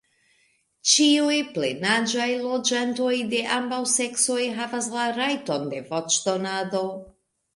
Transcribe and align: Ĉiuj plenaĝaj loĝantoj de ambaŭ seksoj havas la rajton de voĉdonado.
Ĉiuj 0.91 1.35
plenaĝaj 1.57 2.25
loĝantoj 2.45 3.11
de 3.33 3.43
ambaŭ 3.57 3.81
seksoj 3.93 4.39
havas 4.61 4.87
la 4.97 5.05
rajton 5.21 5.69
de 5.75 5.83
voĉdonado. 5.93 6.83